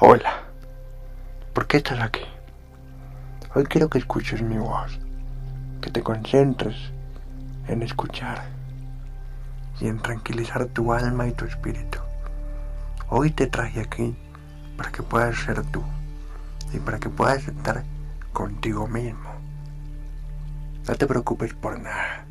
[0.00, 0.42] Hola,
[1.52, 2.24] ¿por qué estás aquí?
[3.54, 4.98] Hoy quiero que escuches mi voz,
[5.80, 6.74] que te concentres
[7.68, 8.42] en escuchar
[9.80, 12.00] y en tranquilizar tu alma y tu espíritu.
[13.08, 14.16] Hoy te traje aquí
[14.76, 15.84] para que puedas ser tú
[16.72, 17.84] y para que puedas estar
[18.32, 19.30] contigo mismo.
[20.88, 22.24] No te preocupes por nada.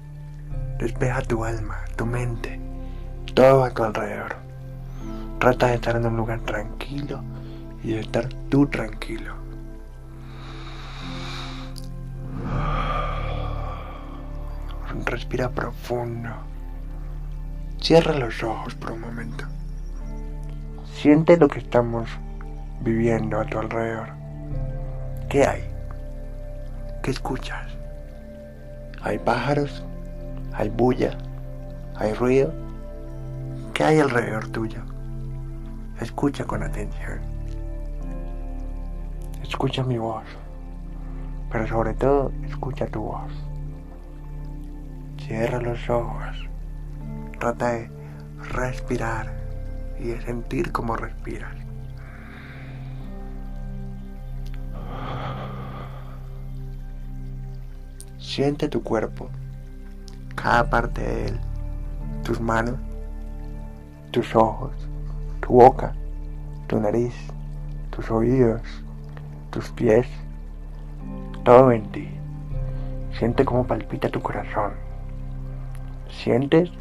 [0.80, 2.60] Despeja tu alma, tu mente,
[3.34, 4.36] todo a tu alrededor.
[5.40, 7.24] Trata de estar en un lugar tranquilo
[7.84, 9.36] y estar tú tranquilo.
[15.06, 16.30] Respira profundo.
[17.82, 19.46] Cierra los ojos por un momento.
[20.86, 22.10] Siente lo que estamos
[22.82, 24.10] viviendo a tu alrededor.
[25.30, 25.64] ¿Qué hay?
[27.02, 27.68] ¿Qué escuchas?
[29.02, 29.84] ¿Hay pájaros?
[30.54, 31.18] ¿Hay bulla?
[31.96, 32.54] ¿Hay ruido?
[33.74, 34.82] ¿Qué hay alrededor tuyo?
[36.00, 37.33] Escucha con atención.
[39.54, 40.24] Escucha mi voz.
[41.52, 43.32] Pero sobre todo, escucha tu voz.
[45.20, 46.50] Cierra los ojos.
[47.40, 47.92] Trata de
[48.52, 49.32] respirar
[50.00, 51.56] y de sentir cómo respiras.
[58.18, 59.30] Siente tu cuerpo,
[60.34, 61.40] cada parte de él,
[62.24, 62.80] tus manos,
[64.10, 64.72] tus ojos,
[65.42, 65.94] tu boca,
[66.66, 67.14] tu nariz,
[67.92, 68.83] tus oídos,
[69.54, 70.08] tus pies,
[71.46, 72.10] todo en ti.
[73.20, 74.74] Siente cómo palpita tu corazón.
[76.10, 76.72] Sientes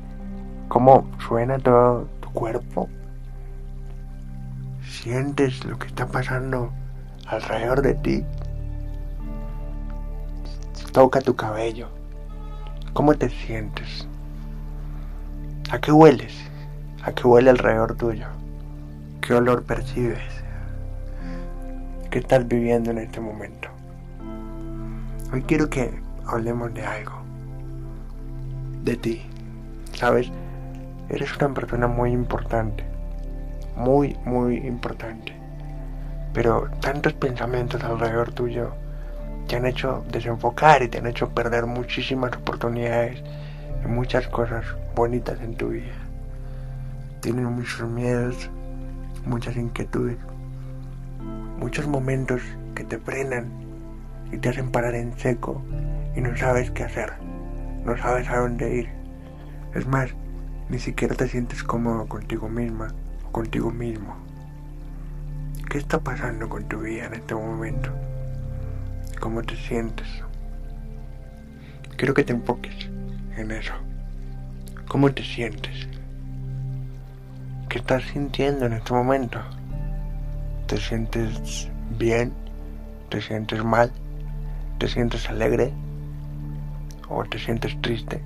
[0.68, 2.88] cómo suena todo tu cuerpo.
[4.82, 6.72] Sientes lo que está pasando
[7.26, 8.24] alrededor de ti.
[10.92, 11.88] Toca tu cabello.
[12.94, 14.08] ¿Cómo te sientes?
[15.70, 16.34] ¿A qué hueles?
[17.02, 18.28] ¿A qué huele alrededor tuyo?
[19.20, 20.41] ¿Qué olor percibes?
[22.12, 23.70] ¿Qué estás viviendo en este momento?
[25.32, 27.14] Hoy quiero que hablemos de algo.
[28.84, 29.22] De ti.
[29.94, 30.30] ¿Sabes?
[31.08, 32.84] Eres una persona muy importante.
[33.76, 35.32] Muy, muy importante.
[36.34, 38.74] Pero tantos pensamientos alrededor tuyo
[39.48, 43.22] te han hecho desenfocar y te han hecho perder muchísimas oportunidades
[43.82, 45.94] y muchas cosas bonitas en tu vida.
[47.22, 48.50] Tienes muchos miedos,
[49.24, 50.18] muchas inquietudes,
[51.62, 52.42] muchos momentos
[52.74, 53.46] que te frenan
[54.32, 55.62] y te hacen parar en seco
[56.16, 57.12] y no sabes qué hacer,
[57.84, 58.88] no sabes a dónde ir.
[59.72, 60.10] Es más,
[60.68, 62.88] ni siquiera te sientes cómodo contigo misma
[63.28, 64.16] o contigo mismo.
[65.70, 67.90] ¿Qué está pasando con tu vida en este momento?
[69.20, 70.08] ¿Cómo te sientes?
[71.96, 72.90] Quiero que te enfoques
[73.36, 73.74] en eso.
[74.88, 75.86] ¿Cómo te sientes?
[77.68, 79.40] ¿Qué estás sintiendo en este momento?
[80.72, 81.68] ¿Te sientes
[81.98, 82.32] bien?
[83.10, 83.92] ¿Te sientes mal?
[84.78, 85.70] ¿Te sientes alegre?
[87.10, 88.22] ¿O te sientes triste?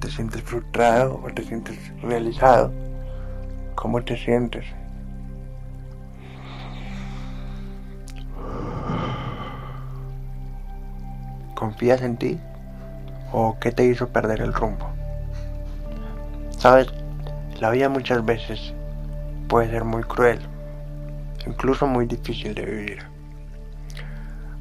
[0.00, 2.72] ¿Te sientes frustrado o te sientes realizado?
[3.76, 4.64] ¿Cómo te sientes?
[11.54, 12.40] ¿Confías en ti?
[13.32, 14.88] ¿O qué te hizo perder el rumbo?
[16.58, 16.88] Sabes,
[17.60, 18.74] la vida muchas veces
[19.46, 20.40] puede ser muy cruel,
[21.48, 22.98] incluso muy difícil de vivir.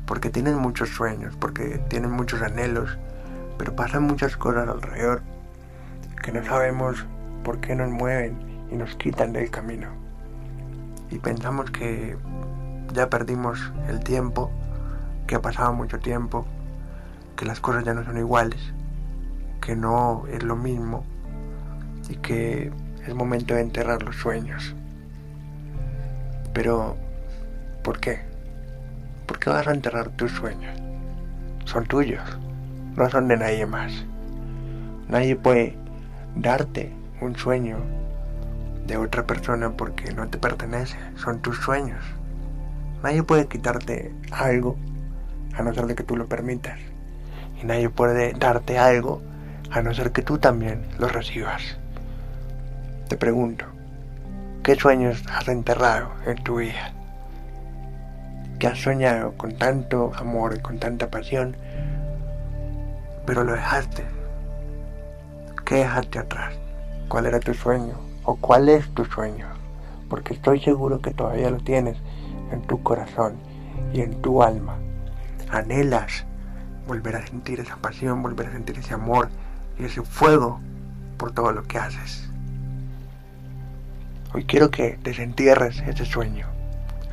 [0.05, 2.97] Porque tienes muchos sueños, porque tienes muchos anhelos,
[3.57, 5.21] pero pasan muchas cosas alrededor
[6.23, 7.05] que no sabemos
[7.43, 8.37] por qué nos mueven
[8.71, 9.89] y nos quitan del camino.
[11.11, 12.17] Y pensamos que
[12.93, 14.49] ya perdimos el tiempo,
[15.27, 16.45] que ha pasado mucho tiempo,
[17.35, 18.73] que las cosas ya no son iguales,
[19.61, 21.03] que no es lo mismo
[22.09, 22.71] y que
[23.05, 24.75] es momento de enterrar los sueños.
[26.57, 26.95] Pero,
[27.83, 28.21] ¿por qué?
[29.27, 30.75] ¿Por qué vas a enterrar tus sueños?
[31.65, 32.23] Son tuyos,
[32.95, 33.91] no son de nadie más.
[35.07, 35.77] Nadie puede
[36.35, 36.91] darte
[37.21, 37.77] un sueño
[38.87, 42.03] de otra persona porque no te pertenece, son tus sueños.
[43.03, 44.77] Nadie puede quitarte algo
[45.55, 46.79] a no ser de que tú lo permitas
[47.61, 49.21] y nadie puede darte algo
[49.69, 51.77] a no ser que tú también lo recibas.
[53.09, 53.76] Te pregunto,
[54.67, 56.91] ¿qué sueños has enterrado en tu vida?
[58.59, 61.55] ¿Qué has soñado con tanto amor y con tanta pasión,
[63.25, 64.03] pero lo dejaste?
[65.63, 66.53] ¿Qué dejaste atrás?
[67.07, 67.93] ¿Cuál era tu sueño?
[68.25, 69.45] ¿O cuál es tu sueño?
[70.09, 71.95] Porque estoy seguro que todavía lo tienes
[72.51, 73.37] en tu corazón
[73.93, 74.75] y en tu alma.
[75.49, 76.25] Anhelas
[76.89, 79.29] volver a sentir esa pasión, volver a sentir ese amor
[79.79, 80.59] y ese fuego
[81.15, 82.26] por todo lo que haces.
[84.37, 86.45] Hoy quiero que desentierres ese sueño,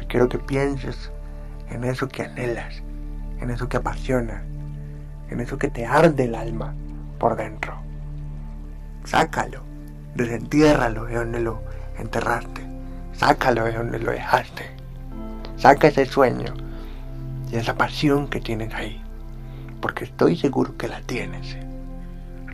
[0.09, 1.11] Quiero que pienses
[1.71, 2.83] en eso que anhelas,
[3.41, 4.43] en eso que apasiona,
[5.31, 6.75] en eso que te arde el alma
[7.19, 7.79] por dentro.
[9.05, 9.63] Sácalo,
[10.15, 11.63] desentiérralo de donde lo
[11.99, 12.61] enterraste,
[13.15, 14.65] sácalo de donde lo dejaste.
[15.57, 16.53] Saca ese sueño
[17.51, 19.03] y esa pasión que tienes ahí,
[19.81, 21.57] porque estoy seguro que la tienes.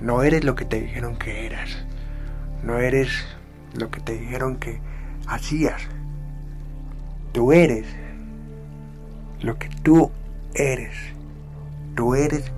[0.01, 1.77] No eres lo que te dijeron que eras,
[2.63, 3.11] no eres
[3.75, 4.81] lo que te dijeron que
[5.27, 5.83] hacías.
[7.33, 7.87] Tú eres
[9.43, 10.11] lo que tú
[10.55, 10.95] eres.
[11.95, 12.51] Tú eres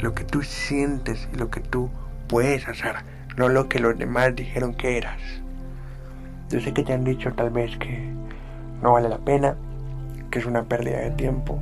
[0.00, 1.90] lo que tú sientes y lo que tú
[2.28, 2.96] puedes hacer,
[3.36, 5.20] no lo que los demás dijeron que eras.
[6.50, 8.10] Yo sé que te han dicho tal vez que
[8.82, 9.56] no vale la pena,
[10.30, 11.58] que es una pérdida de tiempo,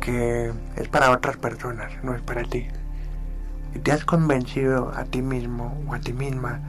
[0.00, 2.66] que es para otras personas, no es para ti.
[3.74, 6.60] Y te has convencido a ti mismo o a ti misma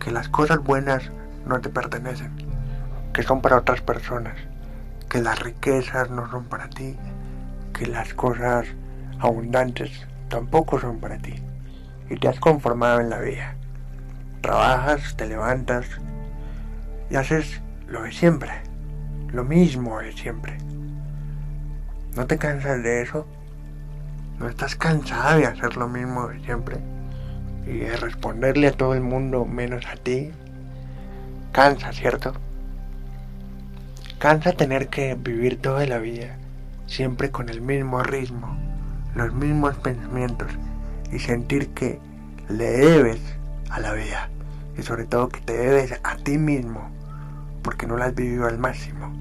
[0.00, 1.10] que las cosas buenas
[1.46, 2.32] no te pertenecen,
[3.12, 4.34] que son para otras personas,
[5.08, 6.96] que las riquezas no son para ti,
[7.74, 8.66] que las cosas
[9.20, 11.34] abundantes tampoco son para ti.
[12.08, 13.54] Y te has conformado en la vida.
[14.40, 15.86] Trabajas, te levantas
[17.08, 18.50] y haces lo de siempre,
[19.28, 20.56] lo mismo de siempre.
[22.16, 23.26] ¿No te cansas de eso?
[24.38, 26.78] ¿No estás cansada de hacer lo mismo de siempre?
[27.66, 30.30] Y de responderle a todo el mundo menos a ti.
[31.52, 32.32] Cansa, ¿cierto?
[34.18, 36.36] Cansa tener que vivir toda la vida
[36.86, 38.56] siempre con el mismo ritmo,
[39.14, 40.48] los mismos pensamientos
[41.12, 42.00] y sentir que
[42.48, 43.20] le debes
[43.70, 44.28] a la vida
[44.76, 46.90] y sobre todo que te debes a ti mismo
[47.62, 49.12] porque no lo has vivido al máximo,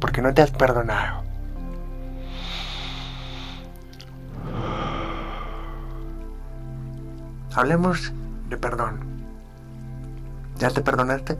[0.00, 1.27] porque no te has perdonado.
[7.54, 8.12] Hablemos
[8.48, 9.00] de perdón.
[10.58, 11.36] ¿Ya te perdonaste?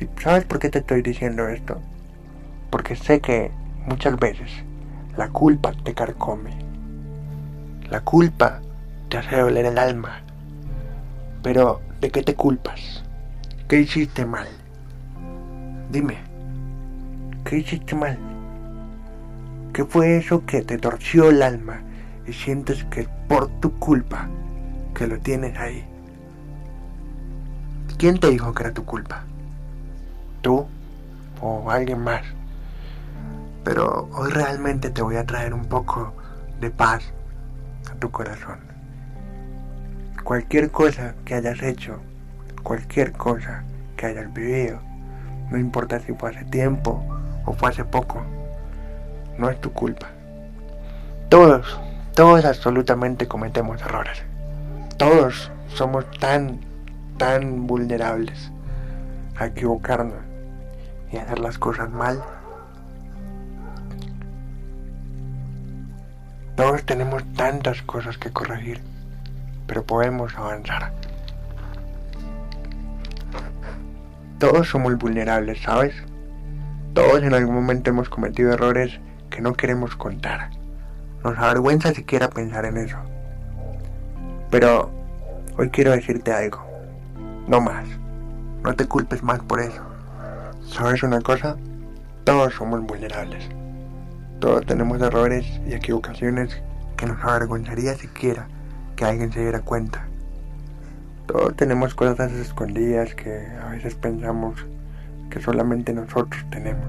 [0.00, 1.80] ¿Y sabes por qué te estoy diciendo esto?
[2.70, 3.50] Porque sé que
[3.86, 4.50] muchas veces
[5.16, 6.52] la culpa te carcome.
[7.90, 8.60] La culpa
[9.08, 10.20] te hace doler el alma.
[11.42, 13.02] Pero, ¿de qué te culpas?
[13.68, 14.48] ¿Qué hiciste mal?
[15.90, 16.18] Dime,
[17.44, 18.18] ¿qué hiciste mal?
[19.72, 21.80] ¿Qué fue eso que te torció el alma
[22.26, 24.28] y sientes que por tu culpa
[24.94, 25.84] que lo tienes ahí?
[27.98, 29.24] ¿Quién te dijo que era tu culpa?
[30.42, 30.66] ¿Tú
[31.40, 32.22] o alguien más?
[33.68, 36.14] pero hoy realmente te voy a traer un poco
[36.58, 37.04] de paz
[37.92, 38.58] a tu corazón.
[40.24, 42.00] Cualquier cosa que hayas hecho,
[42.62, 43.64] cualquier cosa
[43.94, 44.80] que hayas vivido,
[45.50, 47.04] no importa si fue hace tiempo
[47.44, 48.22] o fue hace poco,
[49.36, 50.06] no es tu culpa.
[51.28, 51.78] Todos,
[52.18, 54.24] todos absolutamente cometemos errores.
[54.96, 56.58] Todos somos tan,
[57.16, 58.50] tan vulnerables
[59.36, 60.18] a equivocarnos
[61.12, 62.20] y hacer las cosas mal
[66.56, 68.80] Todos tenemos tantas cosas que corregir,
[69.68, 70.90] pero podemos avanzar.
[74.40, 75.94] Todos somos vulnerables, ¿sabes?
[76.94, 78.98] Todos en algún momento hemos cometido errores
[79.30, 80.57] que no queremos contar.
[81.28, 82.96] Nos avergüenza siquiera pensar en eso.
[84.50, 84.90] Pero
[85.58, 86.64] hoy quiero decirte algo.
[87.46, 87.86] No más.
[88.64, 89.82] No te culpes más por eso.
[90.66, 91.58] ¿Sabes una cosa?
[92.24, 93.46] Todos somos vulnerables.
[94.40, 96.62] Todos tenemos errores y equivocaciones
[96.96, 98.46] que nos avergonzaría siquiera
[98.96, 100.06] que alguien se diera cuenta.
[101.26, 104.64] Todos tenemos cosas escondidas que a veces pensamos
[105.28, 106.88] que solamente nosotros tenemos.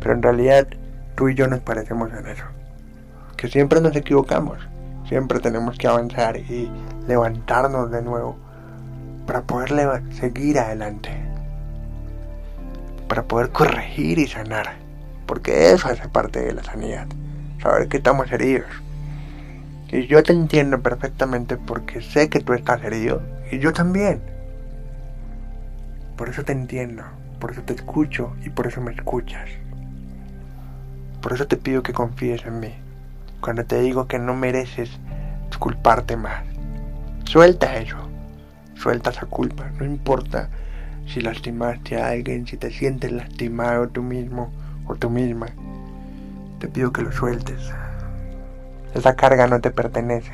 [0.00, 0.66] Pero en realidad
[1.14, 2.46] tú y yo nos parecemos en eso.
[3.40, 4.58] Que siempre nos equivocamos.
[5.08, 6.70] Siempre tenemos que avanzar y
[7.08, 8.36] levantarnos de nuevo
[9.26, 11.10] para poder seguir adelante.
[13.08, 14.80] Para poder corregir y sanar
[15.30, 17.06] porque eso hace parte de la sanidad,
[17.62, 18.68] saber que estamos heridos.
[19.92, 24.20] Y yo te entiendo perfectamente porque sé que tú estás herido y yo también.
[26.16, 27.04] Por eso te entiendo,
[27.38, 29.48] por eso te escucho y por eso me escuchas.
[31.22, 32.74] Por eso te pido que confíes en mí.
[33.40, 34.90] Cuando te digo que no mereces
[35.48, 36.44] disculparte más.
[37.24, 37.96] Suelta eso.
[38.74, 39.70] Suelta esa culpa.
[39.78, 40.48] No importa
[41.06, 44.52] si lastimaste a alguien, si te sientes lastimado tú mismo
[44.86, 45.46] por tú misma,
[46.60, 47.70] te pido que lo sueltes.
[48.94, 50.32] Esa carga no te pertenece,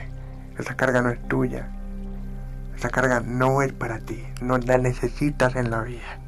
[0.58, 1.68] esa carga no es tuya,
[2.76, 6.18] esa carga no es para ti, no la necesitas en la vida.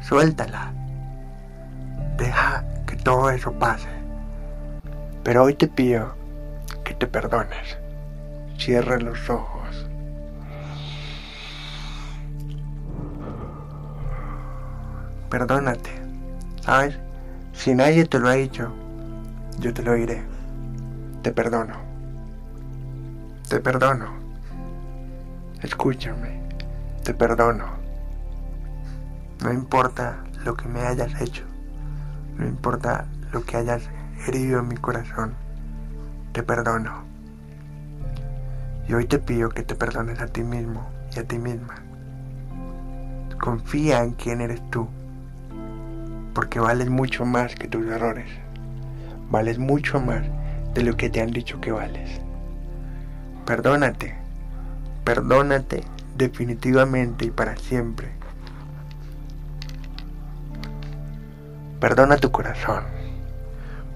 [0.00, 0.72] Suéltala.
[2.16, 3.88] Deja que todo eso pase.
[5.22, 6.19] Pero hoy te pido
[6.94, 7.78] te perdones.
[8.58, 9.60] Cierra los ojos.
[15.30, 15.90] perdónate.
[16.60, 16.98] ¿Sabes?
[17.52, 18.70] Si nadie te lo ha dicho,
[19.58, 20.22] yo te lo diré.
[21.22, 21.74] Te perdono.
[23.48, 24.12] Te perdono.
[25.62, 26.40] Escúchame.
[27.04, 27.66] Te perdono.
[29.42, 31.44] No importa lo que me hayas hecho.
[32.36, 33.88] No importa lo que hayas
[34.26, 35.34] herido en mi corazón.
[36.32, 37.02] Te perdono.
[38.88, 41.74] Y hoy te pido que te perdones a ti mismo y a ti misma.
[43.40, 44.88] Confía en quién eres tú.
[46.34, 48.30] Porque vales mucho más que tus errores.
[49.28, 50.22] Vales mucho más
[50.74, 52.20] de lo que te han dicho que vales.
[53.44, 54.14] Perdónate,
[55.02, 55.82] perdónate
[56.16, 58.12] definitivamente y para siempre.
[61.80, 62.84] Perdona tu corazón,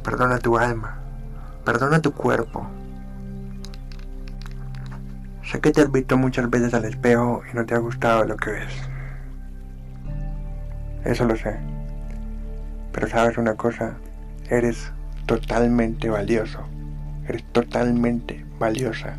[0.03, 1.04] perdona tu alma,
[1.65, 2.67] perdona tu cuerpo.
[5.43, 8.37] Sé que te has visto muchas veces al espejo y no te ha gustado lo
[8.37, 8.73] que ves.
[11.05, 11.57] Eso lo sé.
[12.93, 13.95] Pero sabes una cosa,
[14.49, 14.93] eres
[15.27, 16.61] totalmente valioso.
[17.29, 19.17] Eres totalmente valiosa.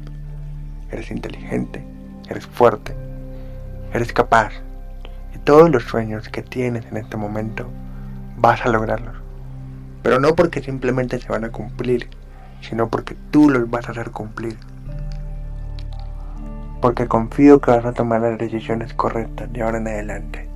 [0.91, 1.85] Eres inteligente.
[2.29, 2.95] Eres fuerte.
[3.93, 4.51] Eres capaz.
[5.33, 7.69] Y todos los sueños que tienes en este momento
[8.37, 9.15] vas a lograrlos.
[10.03, 12.09] Pero no porque simplemente se van a cumplir,
[12.67, 14.57] sino porque tú los vas a hacer cumplir.
[16.81, 20.47] Porque confío que vas a tomar las decisiones correctas de ahora en adelante.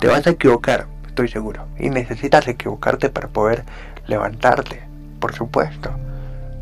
[0.00, 1.66] Te vas a equivocar, estoy seguro.
[1.78, 3.64] Y necesitas equivocarte para poder
[4.06, 4.94] levantarte
[5.24, 5.90] por supuesto,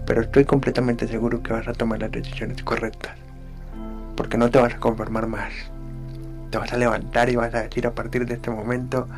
[0.07, 3.17] pero estoy completamente seguro que vas a tomar las decisiones correctas,
[4.17, 5.53] porque no te vas a conformar más.
[6.53, 9.09] Te vas a levantar y vas a decir a partir de este momento,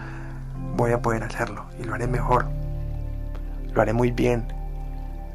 [0.78, 2.46] voy a poder hacerlo y lo haré mejor.
[3.74, 4.46] Lo haré muy bien.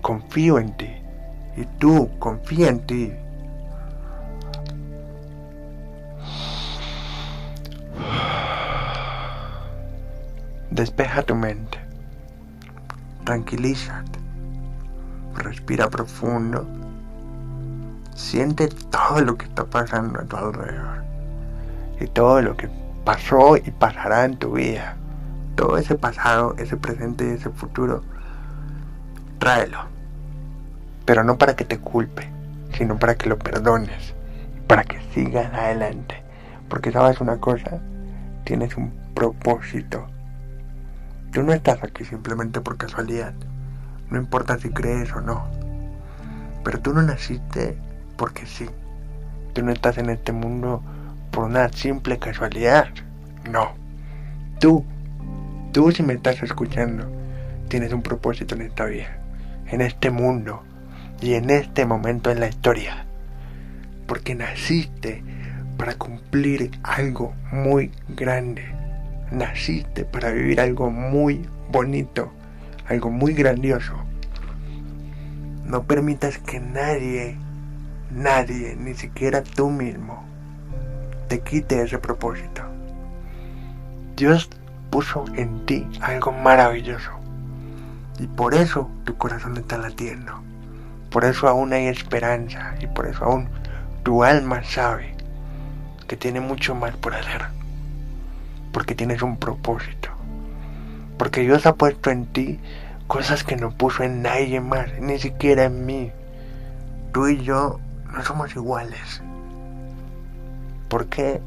[0.01, 0.89] Confío en ti.
[1.57, 3.13] Y tú, confía en ti.
[10.71, 11.77] Despeja tu mente.
[13.25, 14.19] Tranquilízate,
[15.35, 16.65] respira profundo,
[18.15, 21.03] siente todo lo que está pasando a tu alrededor.
[21.99, 22.69] Y todo lo que
[23.03, 24.95] pasó y pasará en tu vida,
[25.55, 28.03] todo ese pasado, ese presente y ese futuro,
[29.39, 29.85] tráelo,
[31.05, 32.29] pero no para que te culpe,
[32.77, 34.13] sino para que lo perdones,
[34.67, 36.23] para que sigas adelante,
[36.69, 37.79] porque sabes una cosa,
[38.43, 40.07] tienes un propósito
[41.31, 43.33] Tú no estás aquí simplemente por casualidad.
[44.09, 45.45] No importa si crees o no.
[46.63, 47.77] Pero tú no naciste
[48.17, 48.67] porque sí.
[49.53, 50.81] Tú no estás en este mundo
[51.29, 52.87] por una simple casualidad.
[53.47, 53.73] No.
[54.59, 54.83] Tú,
[55.71, 57.05] tú si me estás escuchando,
[57.67, 59.18] tienes un propósito en esta vida,
[59.71, 60.63] en este mundo
[61.21, 63.05] y en este momento en la historia.
[64.07, 65.23] Porque naciste
[65.77, 68.79] para cumplir algo muy grande
[69.31, 72.31] naciste para vivir algo muy bonito,
[72.87, 73.93] algo muy grandioso.
[75.65, 77.37] No permitas que nadie,
[78.11, 80.23] nadie, ni siquiera tú mismo,
[81.27, 82.63] te quite ese propósito.
[84.15, 84.49] Dios
[84.89, 87.18] puso en ti algo maravilloso.
[88.19, 90.33] Y por eso tu corazón está latiendo.
[91.09, 92.75] Por eso aún hay esperanza.
[92.81, 93.49] Y por eso aún
[94.03, 95.15] tu alma sabe
[96.07, 97.59] que tiene mucho más por hacer
[98.71, 100.09] porque tienes un propósito.
[101.17, 102.59] Porque Dios ha puesto en ti
[103.07, 106.11] cosas que no puso en nadie más, ni siquiera en mí.
[107.11, 107.79] Tú y yo
[108.13, 109.21] no somos iguales.
[110.87, 111.41] ¿Por qué?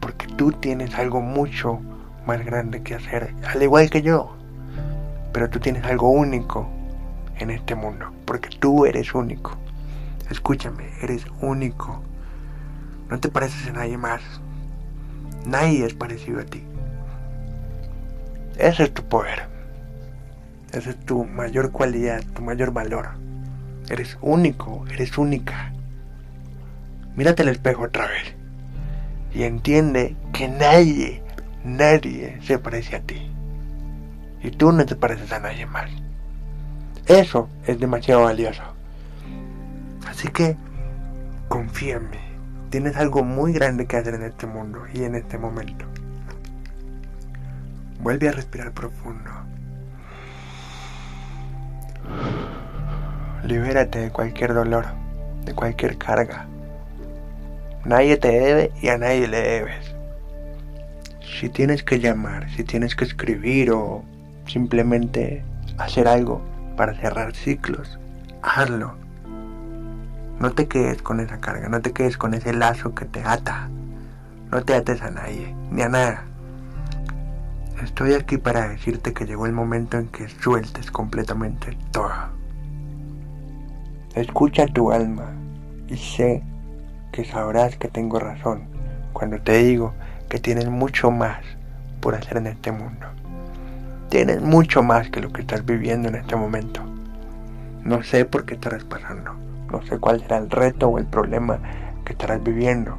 [0.00, 1.80] Porque tú tienes algo mucho
[2.26, 4.36] más grande que hacer, al igual que yo.
[5.34, 6.68] Pero tú tienes algo único
[7.38, 9.56] en este mundo, porque tú eres único.
[10.30, 12.04] Escúchame, eres único.
[13.10, 14.22] No te pareces a nadie más.
[15.44, 16.62] Nadie es parecido a ti.
[18.58, 19.48] Ese es tu poder.
[20.70, 23.08] Esa es tu mayor cualidad, tu mayor valor.
[23.90, 25.72] Eres único, eres única.
[27.16, 28.36] Mírate al espejo otra vez.
[29.34, 31.24] Y entiende que nadie,
[31.64, 33.33] nadie se parece a ti.
[34.44, 35.90] Y tú no te pareces a nadie más.
[37.06, 38.62] Eso es demasiado valioso.
[40.06, 40.56] Así que
[41.48, 42.18] confía en mí.
[42.68, 45.86] Tienes algo muy grande que hacer en este mundo y en este momento.
[48.00, 49.30] Vuelve a respirar profundo.
[53.44, 54.86] Libérate de cualquier dolor,
[55.46, 56.46] de cualquier carga.
[57.86, 59.94] Nadie te debe y a nadie le debes.
[61.40, 64.04] Si tienes que llamar, si tienes que escribir o
[64.46, 65.44] simplemente
[65.78, 66.42] hacer algo
[66.76, 67.98] para cerrar ciclos,
[68.42, 68.94] hazlo.
[70.40, 73.68] No te quedes con esa carga, no te quedes con ese lazo que te ata.
[74.50, 76.24] No te ates a nadie, ni a nada.
[77.82, 82.12] Estoy aquí para decirte que llegó el momento en que sueltes completamente todo.
[84.14, 85.32] Escucha tu alma
[85.88, 86.42] y sé
[87.10, 88.68] que sabrás que tengo razón
[89.12, 89.92] cuando te digo
[90.28, 91.44] que tienes mucho más
[92.00, 93.06] por hacer en este mundo.
[94.14, 96.80] Tienes mucho más que lo que estás viviendo en este momento.
[97.82, 99.34] No sé por qué estarás pasando.
[99.72, 101.58] No sé cuál será el reto o el problema
[102.04, 102.96] que estarás viviendo.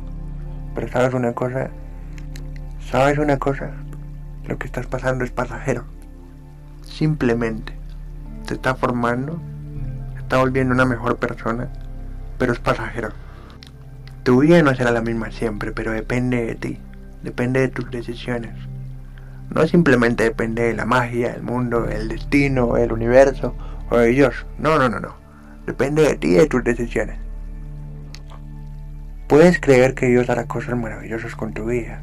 [0.74, 1.70] Pero sabes una cosa.
[2.82, 3.72] ¿Sabes una cosa?
[4.46, 5.86] Lo que estás pasando es pasajero.
[6.82, 7.72] Simplemente
[8.46, 9.40] te está formando,
[10.16, 11.70] te está volviendo una mejor persona,
[12.38, 13.12] pero es pasajero.
[14.24, 16.78] Tu vida no será la misma siempre, pero depende de ti,
[17.24, 18.75] depende de tus decisiones.
[19.50, 23.56] No simplemente depende de la magia, el mundo, el destino, el universo
[23.90, 24.46] o de Dios.
[24.58, 25.16] No, no, no, no.
[25.66, 27.18] Depende de ti y de tus decisiones.
[29.28, 32.02] Puedes creer que Dios hará cosas maravillosas con tu vida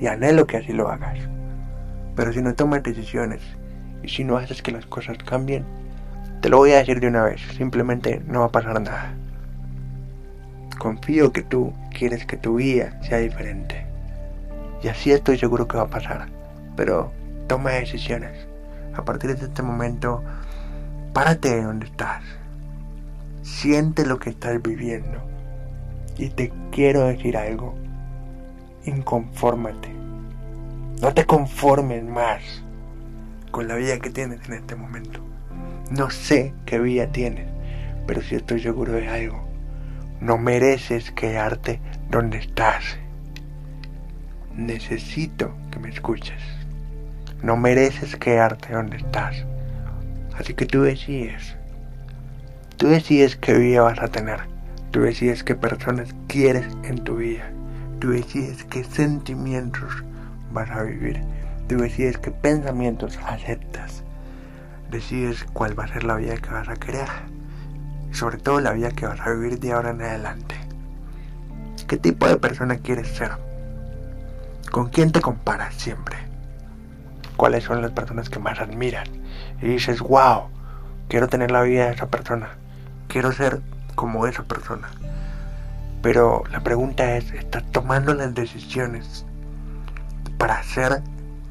[0.00, 1.18] y anhelo que así lo hagas.
[2.16, 3.40] Pero si no tomas decisiones
[4.02, 5.64] y si no haces que las cosas cambien,
[6.40, 9.14] te lo voy a decir de una vez, simplemente no va a pasar nada.
[10.78, 13.86] Confío que tú quieres que tu vida sea diferente.
[14.82, 16.39] Y así estoy seguro que va a pasar.
[16.80, 17.12] Pero
[17.46, 18.32] toma decisiones.
[18.94, 20.24] A partir de este momento,
[21.12, 22.22] párate de donde estás.
[23.42, 25.20] Siente lo que estás viviendo.
[26.16, 27.74] Y te quiero decir algo.
[28.86, 29.90] Inconfórmate.
[31.02, 32.40] No te conformes más
[33.50, 35.20] con la vida que tienes en este momento.
[35.90, 37.46] No sé qué vida tienes,
[38.06, 39.46] pero sí estoy seguro de algo.
[40.22, 42.96] No mereces quedarte donde estás.
[44.56, 46.59] Necesito que me escuches.
[47.42, 49.44] No mereces quedarte donde estás.
[50.38, 51.56] Así que tú decides.
[52.76, 54.40] Tú decides qué vida vas a tener.
[54.90, 57.50] Tú decides qué personas quieres en tu vida.
[57.98, 60.04] Tú decides qué sentimientos
[60.52, 61.22] vas a vivir.
[61.68, 64.02] Tú decides qué pensamientos aceptas.
[64.90, 67.08] Decides cuál va a ser la vida que vas a crear.
[68.10, 70.56] Y sobre todo la vida que vas a vivir de ahora en adelante.
[71.86, 73.32] ¿Qué tipo de persona quieres ser?
[74.70, 76.29] ¿Con quién te comparas siempre?
[77.40, 79.08] ¿Cuáles son las personas que más admiras?
[79.62, 80.48] Y dices, wow,
[81.08, 82.50] quiero tener la vida de esa persona.
[83.08, 83.62] Quiero ser
[83.94, 84.90] como esa persona.
[86.02, 89.24] Pero la pregunta es, ¿estás tomando las decisiones
[90.36, 91.00] para ser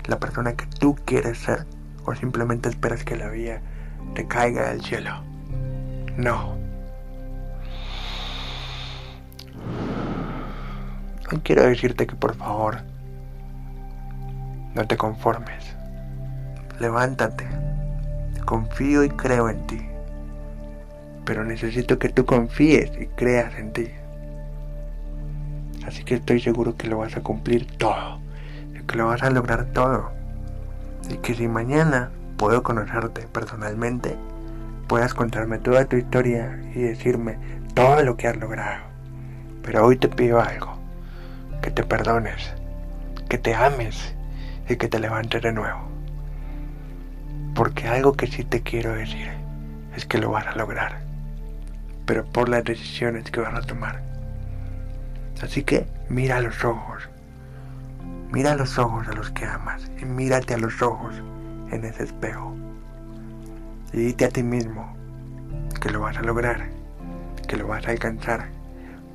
[0.06, 1.66] la persona que tú quieres ser
[2.06, 3.60] o simplemente esperas que la vida
[4.14, 5.24] te caiga del cielo.
[6.18, 6.56] No.
[11.42, 12.84] Quiero decirte que por favor
[14.76, 15.59] no te conformes.
[16.80, 17.48] Levántate.
[18.46, 19.82] Confío y creo en ti.
[21.26, 23.88] Pero necesito que tú confíes y creas en ti.
[25.86, 28.20] Así que estoy seguro que lo vas a cumplir todo
[28.90, 30.10] que lo vas a lograr todo.
[31.10, 34.16] Y que si mañana puedo conocerte personalmente,
[34.88, 37.38] puedas contarme toda tu historia y decirme
[37.76, 38.84] todo lo que has logrado.
[39.64, 40.78] Pero hoy te pido algo,
[41.62, 42.52] que te perdones,
[43.30, 44.16] que te ames
[44.68, 45.80] y que te levantes de nuevo.
[47.56, 49.30] Porque algo que sí te quiero decir
[49.96, 51.02] es que lo vas a lograr,
[52.06, 54.02] pero por las decisiones que vas a tomar.
[55.42, 57.10] Así que mira a los ojos
[58.32, 61.16] Mira a los ojos a los que amas y mírate a los ojos
[61.72, 62.56] en ese espejo.
[63.92, 64.96] Y dite a ti mismo
[65.82, 66.70] que lo vas a lograr,
[67.48, 68.50] que lo vas a alcanzar,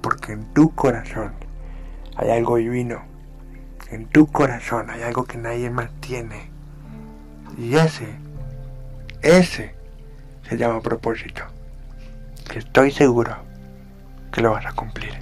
[0.01, 1.33] porque en tu corazón
[2.16, 3.03] hay algo divino.
[3.88, 6.51] En tu corazón hay algo que nadie más tiene.
[7.57, 8.09] Y ese,
[9.23, 9.75] ese
[10.49, 11.43] se llama propósito.
[12.51, 13.37] Que estoy seguro
[14.33, 15.14] que lo vas a cumplir.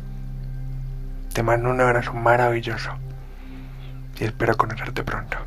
[1.32, 2.90] Te mando un abrazo maravilloso
[4.18, 5.38] y espero conocerte pronto.